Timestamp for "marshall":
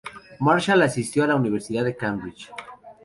0.39-0.81